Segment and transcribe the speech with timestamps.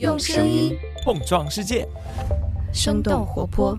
[0.00, 1.86] 用声音碰撞世界，
[2.72, 3.78] 生动活泼。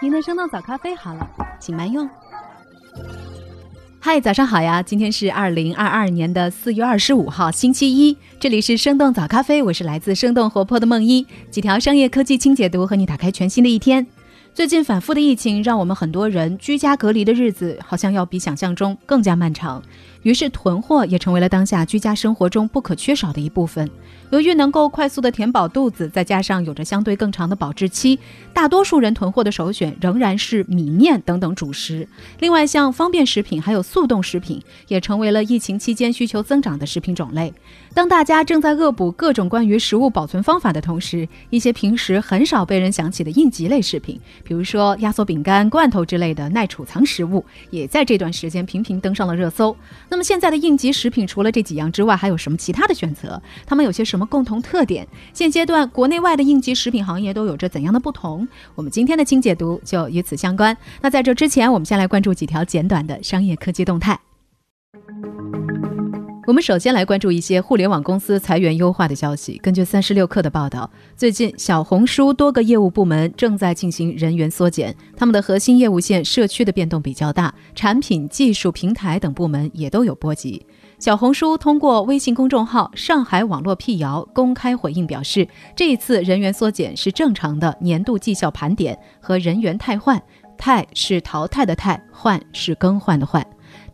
[0.00, 1.28] 您的生动早咖啡好了，
[1.58, 2.08] 请慢用。
[3.98, 4.80] 嗨，早上好呀！
[4.80, 8.16] 今天是二零二二年的四月二十五号，星期一。
[8.38, 11.26] 这里是生动早咖啡，我是来自生动活泼的梦一。
[11.50, 14.06] 几条商业科技轻解读，和你打开全新的一天。
[14.56, 19.82] 最近反复的疫情，让我们很多人居家隔离的日子，好像要比想象中更加漫长。
[20.22, 23.88] 于是囤货也成为了当下居家生活中不可缺少的一部分。
[24.30, 28.18] 由于能够快速的填饱肚子，再加上有着相对更长的保质期，
[28.54, 32.08] 大多数人囤货的首选仍然是米面等等主食。
[32.40, 37.52] 另外，像方便食品还有速冻食品，也成为了疫情期间需求增长的食品种类。
[37.96, 49.74] 当大家正在恶补各种关于食物保存方法的同时，一些平时很少被人想起的应急类食品，比如说压缩饼干、罐头之类的耐储藏食物，也在这段时间频频登上了热搜。
[50.10, 53.40] 那么现在的应急食品除了这几样之外，还有什么其他的选择？
[53.64, 55.08] 它们有些什么共同特点？
[55.32, 58.46] 现阶段国内外的应急食品行业都有着怎样的不同？
[58.74, 60.76] 我们今天的轻解读就与此相关。
[61.00, 64.20] 那在这之前，我们先来关注几条简短的商业科技动态。
[66.46, 69.58] 我们首先来关注一些互联网公司裁员优化的消息。
[69.58, 80.64] 根据三十六氪的报道，最近小红书多个业务部门正在进行人员缩减，他们的核心业务线社区的变动比较大，产品、技术、平台等部门也都有波及。
[81.00, 90.22] 小红书通过微信公众号“上海网络辟谣”公开回应表示，这一次人员缩减是正常的年度绩效盘点和人员汰换，
[90.56, 93.44] 汰是淘汰的汰，换是更换的换。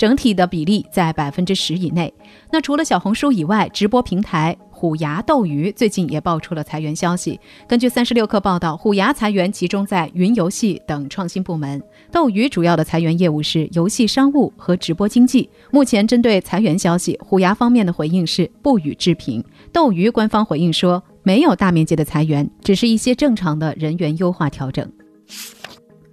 [0.03, 2.13] 整体的比例在百分之十以内。
[2.51, 7.39] 那除了小红书以外，直播平台虎牙斗鱼最近也爆出了裁员消息。
[7.69, 15.49] 根据三十六氪报道，虎牙裁员集中在云游戏等创新部门，斗鱼主要的裁员业务是游戏商务和直播经济。
[15.71, 19.45] 目前针对裁员消息，虎牙方面的回应是不予置评。
[19.73, 24.91] 斗鱼官方回应说，没有大面积的裁员，只是一些正常的人员优化调整。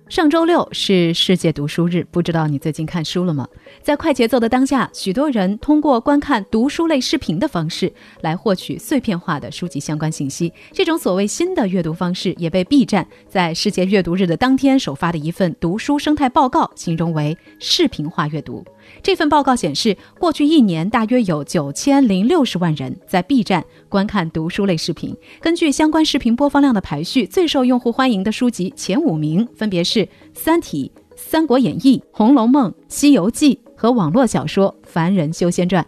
[0.09, 3.47] 上周六是世界读书日，不知道你最近看书了吗？
[3.81, 7.91] 在快节奏的当下，许多人通过观看读书类视频的方式
[8.21, 10.51] 来获取碎片化的书籍相关信息。
[10.71, 18.63] 这种所谓新的阅读方式，也被 B 站在世界阅读日的当天首发的一份读书生态报告形容为视频化阅读。
[19.01, 25.15] 这份报告显示，过去一年大约有九千零六十万人在 B 站观看读书类视频。
[25.39, 35.87] 根据相关视频播放量的排序，最受用户欢迎的书籍前五名分别是《三体》《三国演义》《红楼梦》《西游记》和网络小说《凡人修仙传》。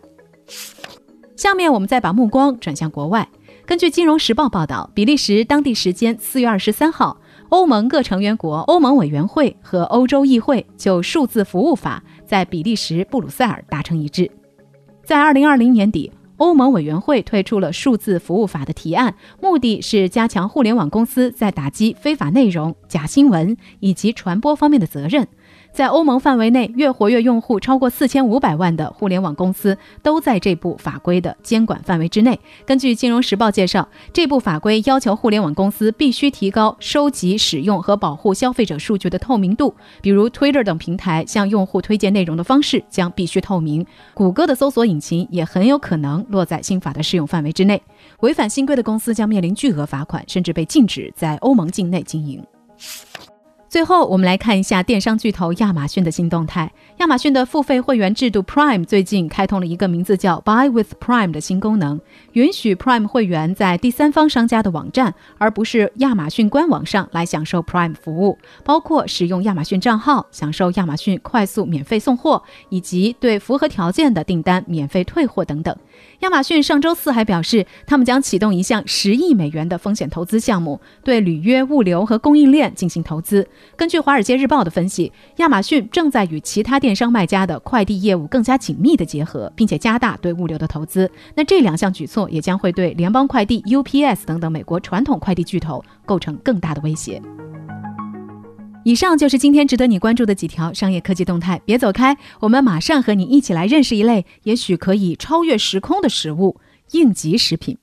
[1.35, 3.27] 下面我们再把目光转向国外。
[3.65, 7.17] 根据《金融时报》报道，比利时当地时间四月二十三号。
[7.49, 14.31] 欧盟各成员国、欧盟委员会和欧洲议会就数字服务法在比利时布鲁塞尔达成一致。
[15.03, 25.27] 在二零二零年底，欧盟委员会推出了数字服务法的提案，目的是加强互联网公司在打击非法内容、假新闻以及传播方面的责任。
[25.73, 32.39] 在欧盟范围内，月活跃用户超过四千五百万的互联网公司都在这部法规的监管范围之内。
[32.65, 43.85] 根据《金融时报》介绍，这部法规要求互联网公司必须提高收集、使用和保护消费者数据的透明度，比如 Twitter 等平台向用户推荐内容的方式将必须透明。
[44.13, 47.81] 谷歌的搜索引擎也很有可能落在新法的适用范围之内。
[48.19, 52.43] 违反新规的公司将面临巨额罚款，甚至被禁止在欧盟境内经营。
[53.71, 56.73] 最后，我们来看一下电商巨头亚马逊的新动态。
[56.97, 62.01] 亚马逊的付费会员制度 Prime 最近开通了一个名字叫 Buy with Prime 的新功能，
[62.33, 75.73] 允许 Prime 会员在第三方商家的网站，而不是亚马逊官网上来享受 Prime 服务，包括使用亚马逊账号享受亚马逊快速免费送货，以及对符合条件的订单免费退货等等。
[76.19, 83.47] 亚马逊上周四还表示，他们将启动一项十亿美元的风险投资项目，对履约、物流和供应链进行投资。
[83.75, 91.09] 根据《华尔街日报》的分析，亚马逊正在与其他电商卖家的快递业务更加紧密的结合，并且加大对物流的投资。
[91.35, 97.21] 那这两项举措也将会对联邦快递、UPS 等等美国传统快递巨头构成更大的威胁。
[98.83, 106.59] 以上就是今天值得你关注的几条商业科技动态，别走开，我们马上和你一起来认识一类也许可以超越时空的食物——
[106.93, 107.77] 应急食品。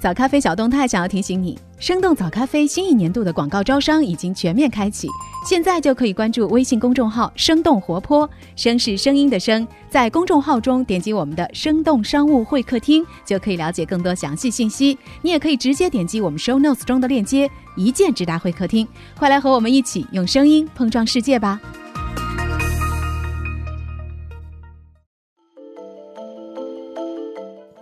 [0.00, 5.06] 早咖啡小动态想要提醒你，生动早咖啡新一年度的广告招商已经全面开启，
[5.46, 14.96] 现在就可以关注微信公众号“生动活泼”，声是声音的声，在公众号中点击我们的“生动商务会客厅”，就可以了解更多详细信息。
[15.20, 18.88] 你也可以直接点击我们 show notes 中的链接，一键直达会客厅。
[19.18, 21.60] 快来和我们一起用声音碰撞世界吧！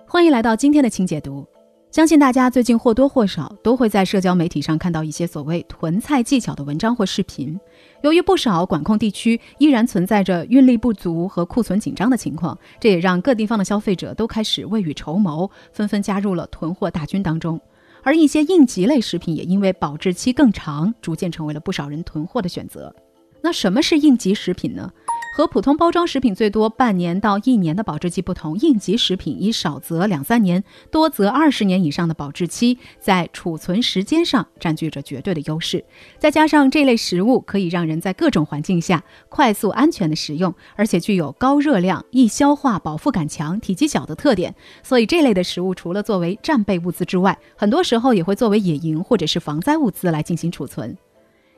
[0.05, 1.47] 欢迎来到今天的清解读。
[1.91, 7.59] 相信大家最近或多或少都会在社交媒体上看到一些所谓囤菜技巧的文章或视频。
[8.03, 17.59] 由于不少管控地区依然存在着运力不足和库存紧张的情况，这也让各地方的消费者都开始未雨绸缪，纷纷加入了囤货大军当中。
[18.03, 22.95] 而一些应急类食品也因为保质期更长，逐渐成为了不少人囤货的选择。
[23.43, 24.93] 那什么是应急食品呢？
[25.39, 35.85] 和普通包装食品最多半年到一年的保质期不同，应急食品以少则两三年，多则二十年以上的保质期，在储存时间上占据着绝对的优势。
[36.19, 44.53] 再加上这类食物可以让人在各种环境下快速安全的食用，而且具有高热量、易消化、饱腹感强、体积小的特点，
[44.83, 50.99] 所以这类的食物除了作为战备物资之外，很多时候也会作为野营或者是防灾物资来进行储存。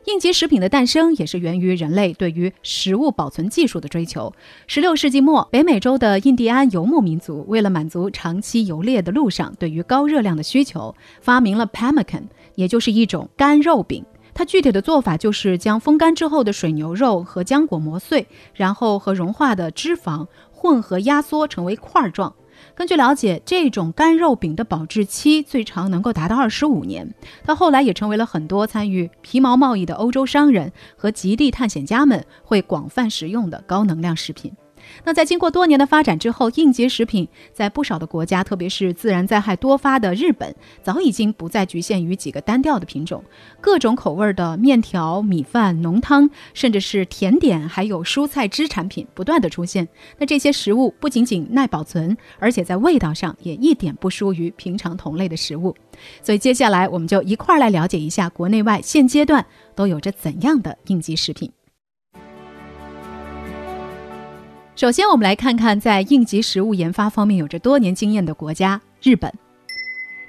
[0.07, 4.33] 应急食品的诞生也是源于人类对于食物保存技术的追求。
[4.67, 12.23] 十六世纪末，北美洲的印第安游牧民族为了满足长期游猎的路上对于高热量的需求，发明了 pemmican，
[12.55, 14.05] 也就是一种干肉饼。
[14.33, 22.35] 它具体的做法就是将风干之后的水牛肉和浆果磨碎，然后和融化的脂肪混合压缩成为块状。
[22.81, 27.13] 根据了解，这种干肉饼的保质期最长能够达到二十五年。
[27.45, 34.51] 它后来也成为了很多参与皮毛贸易的欧洲商人和极地探险家们会广泛食用的高能量食品。
[35.05, 43.23] 那在经过多年的发展之后，应急食品在不少的国家，特别是自然灾害多发的日本，早已经不再局限于几个单调的品种，
[43.61, 49.89] 各种口味的面条、米饭、浓汤，甚至是甜点，还有蔬菜汁产品不断的出现。
[50.19, 55.75] 那这些食物不仅仅耐保存，而且在味道上也一点不输于平常同类的食物。
[56.23, 59.45] 所以接下来我们就一块儿来了解一下国内外现阶段
[59.75, 61.51] 都有着怎样的应急食品。
[64.81, 69.31] 首先，我们来看看在应急食物研发方面有着多年经验的国家——日本。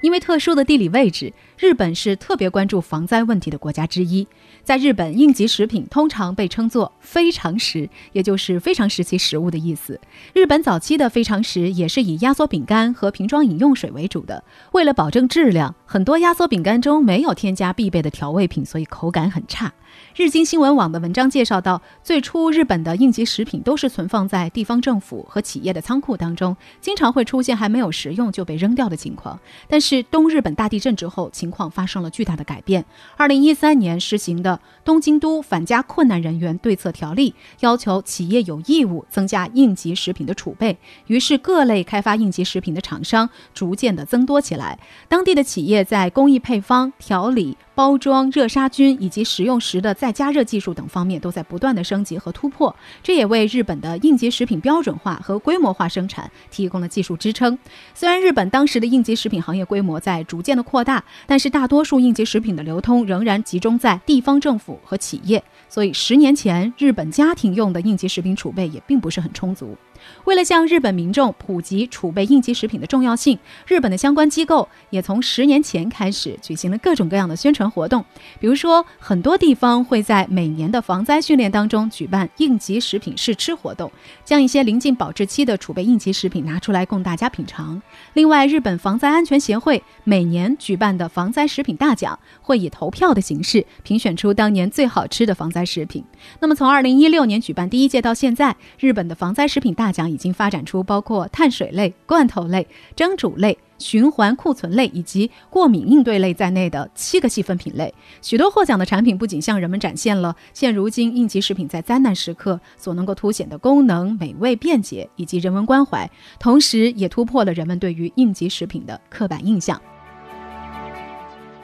[0.02, 4.28] 因为特殊的地理位置，日本是特别关注防灾问题的国家之一。
[4.62, 9.98] 在日本，应急食品通常被称作“非常食”，也就是非常时期食物的意思。
[10.34, 14.44] 日本早期的非常食也是以压缩饼干和瓶装饮用水为主的。
[14.72, 19.72] 为了保证质量，很多压缩饼干中没有添加必备的调味品，所以口感很差。
[20.14, 29.38] 日经新闻网的文章介绍到，最初日本的应急食品都是存放在地方政府和企业的仓库当中，经常会出现还没有食用就被扔掉的情况。
[29.68, 32.84] 但是东日本大地震之后，情况发生了巨大的改变。
[33.16, 37.30] 二零一三年实行的《东京都返家困难人员对策条例》
[37.60, 44.78] 要求企业有义务增加应急食品的储备，于是各类开发应急食品的厂商逐渐的增多起来。
[45.08, 47.56] 当地的企业在工艺配方、调理。
[47.74, 57.58] 包装、热杀菌以及食用时的再加热技术等方面都在不断的升级和突破，这也为日本的应急食品标准化和规模化生产提供了技术支撑。
[57.94, 69.76] 虽然日本当时的应急食品行业规模在逐渐的扩大，但是大多数应急食品的流通仍然集中在地方政府和企业，所以十年前日本家庭用的应急食品储备也并不是很充足。
[70.24, 78.04] 为了向日本民众普及储备应急食品的重要性，日本的相关机构也从十年前开始举行了各种各样的宣传活动。
[78.40, 83.90] 比如说，很多地方会在每年的防灾训练当中举办应急食品试吃活动，
[84.24, 87.80] 将一些临近保质期的储备应急食品拿出来供大家品尝。
[88.14, 96.02] 另外，日本防灾安全协会每年举办的防灾食品大奖会以投票的形式评选出当年最好吃的防灾食品。
[96.40, 107.92] 那么，从二零一六年举办第一届到现在，日本的防灾食品大奖已经发展出包括碳水类、罐头类、蒸煮类、循环库存类以及过敏应对类在内的七个细分品类。
[108.20, 119.80] 许多获奖的产品不仅向人们展现了现如今应急食品在灾难时刻所能够凸显的功能、美味、便捷以及人文关怀，同时也突破了人们对于应急食品的刻板印象。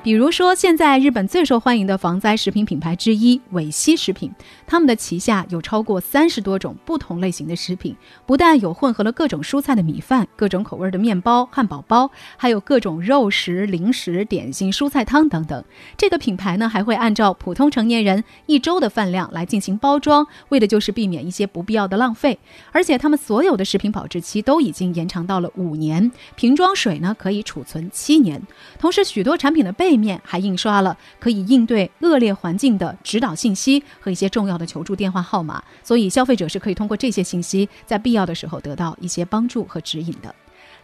[0.00, 4.32] 比如说，现在日本最受欢迎的防灾食品品牌之一伟西食品，
[4.64, 15.62] 他们的旗下有超过三十多种不同类型的食品，不但有混合了各种蔬菜的米饭、各种口味的面包、汉堡包，还有各种肉食、零食、点心、蔬菜汤等等。
[15.96, 22.38] 这个品牌呢，还会按照普通成年人一周的饭量来进行包装，为的就是避免一些不必要的浪费。
[22.70, 28.40] 而且，他们所有的食品保质期都已经延长到了五年，瓶装水呢可以储存七年。
[28.78, 40.34] 同时，许多产品的背面还印刷了可以应对恶劣环境的指导信息和一些重要的求助电话号码，所以消费者是可以通过这些信息，在必要的时候得到一些帮助和指引的。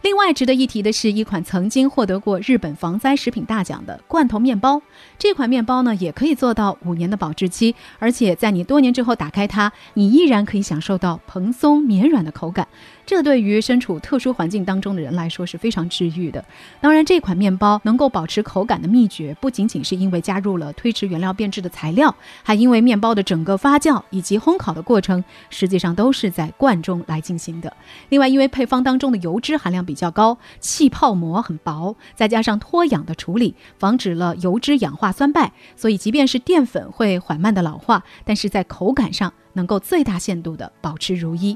[0.01, 4.79] 另外值得一提的是，一款曾经获得过日本防灾食品大奖的罐头面包。
[5.17, 12.67] 这款面包呢，也可以做到五年的保质期，而且在你多年之后打开它，你依然可以享受到蓬松绵软的口感。
[13.05, 16.43] 这对于身处特殊环境当中的人来说是非常治愈的。
[16.81, 27.71] 当然，这款面包能够保持口感的秘诀，不仅仅是因为加入了推迟原料变质的材料，还因为面包的整个发酵以及烘烤的过程，实际上都是在罐中来进行的。
[28.09, 41.55] 另外，因为配方当中的油脂含量比较高，气泡膜很薄，再加上脱氧的处理，防止了油脂氧化酸败，所以即便是淀粉会缓慢的老化，但是在口感上能够最大限度的保持如一。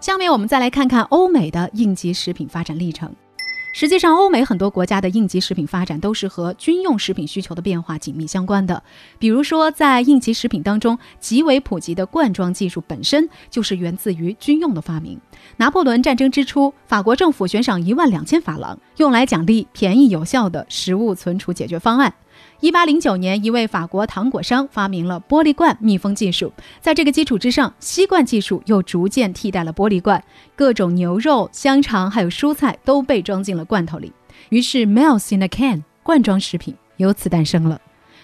[0.00, 3.14] 下面我们再来看看欧美的应急食品发展历程。
[3.74, 8.82] 实际上，欧美很多国家的应急食品发展都是和军用食品需求的变化紧密相关的。
[9.18, 15.20] 比如说，在应急食品当中，极为普及的罐装技术本身就是源自于军用的发明。
[15.58, 22.12] 拿破仑战争之初，法国政府悬赏一万两千法郎，用来奖励便宜有效的食物存储解决方案。
[22.60, 26.52] 一八零九年，一位法国糖果商发明了玻璃罐密封技术。
[26.80, 30.22] 在这个基础之上，吸罐技术又逐渐替代了玻璃罐，
[30.54, 34.12] 各种牛肉、香肠还有蔬菜都被装进了罐头里。
[34.50, 37.80] 于是 Mells in a can 罐装食品由此诞生了。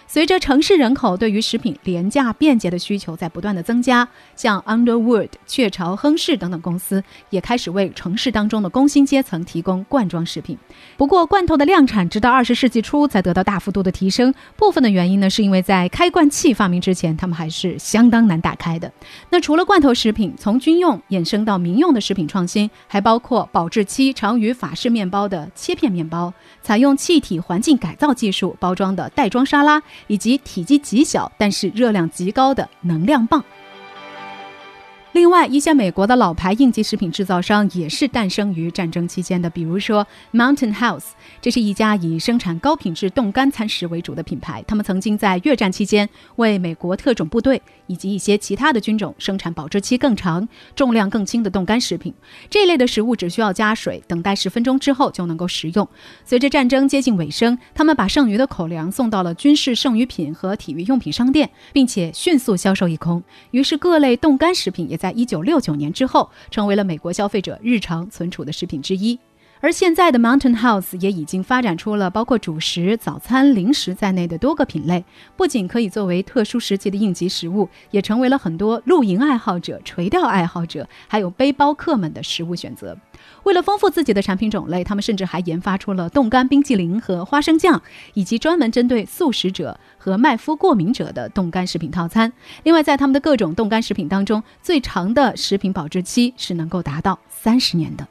[0.09, 10.57] 随着城市人口对于食品廉价便捷的需求在不断的增加，像 Underwood、雀巢、亨氏等等公司也开始为城市当中的工薪阶层提供罐装食品。
[10.97, 14.33] 不过，罐头的量产直到二十世纪初才得到大幅度的提升。
[14.57, 18.91] 部分的原因呢，是因为在开罐器发明之前，他们还是相当难打开的。
[19.31, 26.33] 那除了罐头食品，从军用衍生到民用的食品创新，还包括保质期长于法式面包的切片面包，
[26.63, 29.83] 采用气体环境改造技术包装的袋装沙拉。
[30.07, 33.43] 以及体积极小但是热量极高的能量棒。
[35.17, 41.07] 另外，一些美国的老牌应急食品制造商也是诞生于战争期间的，比如说 Mountain House，
[41.41, 44.63] 这是一家以生产高品质冻干餐食为主的品牌。
[44.69, 46.07] 他们曾经在越战期间
[46.37, 52.13] 为美国特种部队以及一些其他的军种生产保质期更长、重量更轻的冻干食品。
[52.51, 55.89] 这类的食物只需要加水，等待十分钟之后就能够食用。
[56.27, 63.23] 随着战争接近尾声，他们把剩余的口粮送到了军事剩余品和体育用品商店，并且迅速销售一空。
[63.53, 65.06] 于是，各类冻干食品也在。
[65.07, 69.17] 在一九六九年之后，成为了美国消费者日常存储的食品之一。
[69.61, 75.05] 而现在的 Mountain House 也已经发展出了包括主食、早餐、零食在内的多个品类，
[75.37, 82.99] 不仅可以作为特殊时期的应急食物，也成为了很多露营爱好者、垂钓爱好者，还有背包客们的食物选择。
[83.47, 87.81] 为了丰富自己的产品种类，他们甚至还研发出了冻干冰淇淋和花生酱，
[88.15, 92.33] 以及专门针对素食者和麦麸过敏者的冻干食品套餐。
[92.65, 98.05] 另外，在他们的各种冻干食品当中，最长的食品保质期是能够达到三十年的。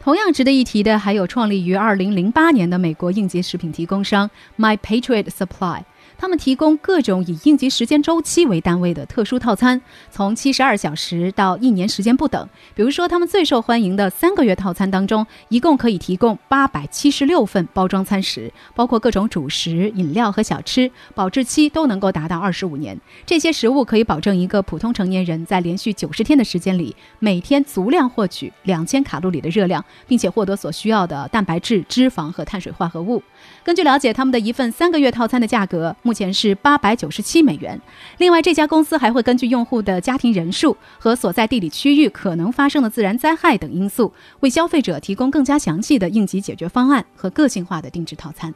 [0.00, 4.28] 同样值得一提的，还有创立于二零零八年的美国应急食品提供商
[4.58, 5.82] My Patriot Supply。
[6.18, 9.80] 他们提供各种以应急时间周期为单位的特殊套餐，
[10.10, 12.48] 从七十二小时到一年时间不等。
[12.74, 22.98] 比如说，他们最受欢迎的三个月套餐当中，一共可以提供八百七十六份包装餐食，包括各种主食、饮料和小吃，保质期都能够达到二十五年。
[23.26, 33.22] 这些食物可以保证一个普通成年人在连续九十天的时间里，每天足量获取两千卡路里的热量，并且获得所需要的蛋白质、脂肪和碳水化合物。
[33.62, 35.94] 根据了解，他们的一份三个月套餐的价格。
[36.06, 37.80] 目前是八百九十七美元。
[38.18, 48.54] 另外，这家公司还会根据用户的家庭人数和所在地理区域可能发生的自然灾害等因素，为消费者提供更加详细的应急解决方案和个性化的定制套餐。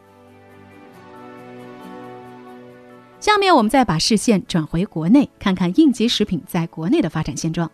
[3.19, 7.69] 下面，我们再把视线转回国内，看看应急食品在国内的发展现状。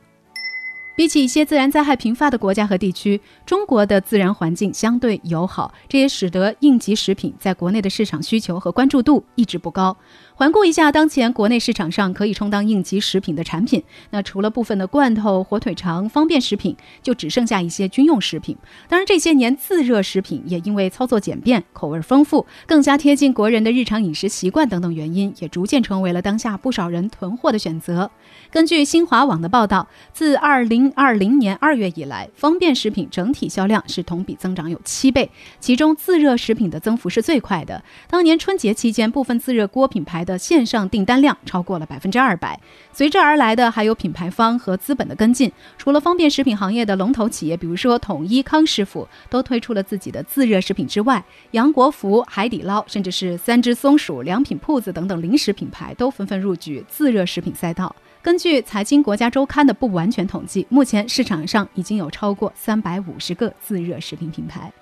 [0.97, 9.95] 比起一些自然灾害频发的国家和地区，中国的自然环境相对友好，这也使得应急食品在国内的市场需求和关注度一直不高。
[10.35, 18.57] 环顾一下当前国内市场上可以充当应急食品的产品，那除了部分的罐头、火腿肠、方便食品，就只剩下一些军用食品。
[18.89, 28.11] 当然，这些年自热食品也因为操作简便、口味丰富、更加贴近国人的日常饮食习惯等等原因，也逐渐成为了当下不少人囤货的选择。
[28.51, 35.29] 根据新华网的报道，自二零零二零年二月以来，方便食品整体销量是同比增长有七倍，
[35.59, 37.83] 其中自热食品的增幅是最快的。
[38.09, 42.61] 当年春节期间，部分自热锅品牌的线上订单量超过了百分之二百，
[42.93, 45.51] 随之而来的还有品牌方和资本的跟进。
[45.77, 57.93] 除了方便食品行业的龙头企业，比如说统一、康师傅，都推出了自己的自热食品之外，杨国福、海底捞，甚至是三只松鼠、良品铺子等等零食品牌，都纷纷入局自热食品赛道。
[58.27, 64.73] 根据财经国家周刊的不完全统计，目前市场上已经有超过三百五十个自热食品品牌。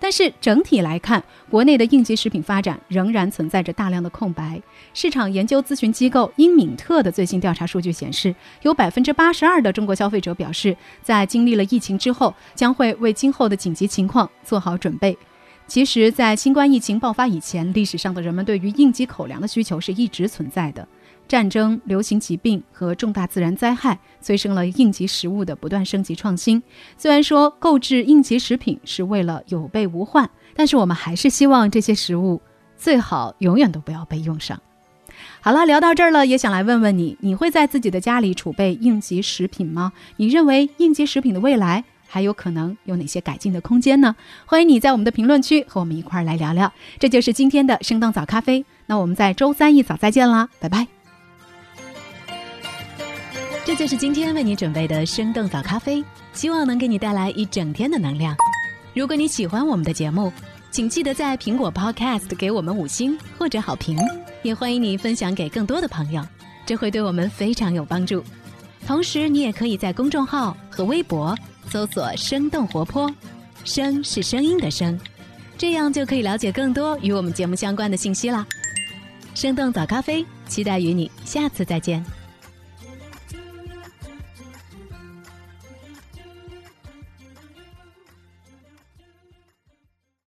[0.00, 4.58] 但是整体来看，国内的应急食品发展仍然存在着大量的空白。
[4.94, 15.14] 市场研究咨询机构英敏特的最新调查数据显示，有百分之八十二的中国消费者表示，在经历了疫情之后，将会为今后的紧急情况做好准备。
[15.66, 20.88] 其实，在新冠疫情爆发以前，历史上的人们对于应急口粮的需求是一直存在的。
[21.28, 26.62] 战争、流行疾病和重大自然灾害催生了应急食物的不断升级创新。
[26.96, 32.40] 虽然说购置应急食品是为了有备无患，但是我们还是希望这些食物
[32.76, 34.60] 最好永远都不要被用上。
[35.40, 39.92] 好了，聊到这儿了，也想来问问你：你会在自己的家里储备应急食品吗？
[40.16, 44.14] 你认为应急食品的未来还有可能有哪些改进的空间呢？
[44.44, 46.72] 欢迎你在我们的评论区和我们一块儿来聊聊。
[46.98, 50.95] 这就是今天的生动早咖啡，那我们在周三一早再见啦，拜拜。
[53.66, 58.32] 这就是今天为你准备的生动早咖啡，希望能给你带来一整天的能量。
[58.94, 60.32] 如果你喜欢我们的节目，
[60.70, 63.98] 请记得在苹果 Podcast 给我们五星或者好评，
[64.44, 66.24] 也欢迎你分享给更多的朋友，
[66.64, 68.22] 这会对我们非常有帮助。
[68.86, 71.36] 同时，你也可以在公众号和微博
[71.68, 73.12] 搜索“生动活泼”，
[73.64, 74.96] 声是声音的声，
[75.58, 78.46] 这样就可以了解更多与我们节目相关的信息啦。
[79.34, 82.04] 生动早咖啡，期待与你下次再见。